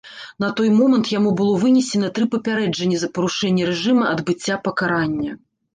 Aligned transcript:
На 0.43 0.47
той 0.59 0.69
момант 0.77 1.11
яму 1.17 1.33
было 1.43 1.53
вынесена 1.65 2.09
тры 2.17 2.25
папярэджанні 2.33 2.97
за 3.03 3.13
парушэнне 3.19 3.63
рэжыма 3.73 4.03
адбыцця 4.17 4.63
пакарання. 4.71 5.43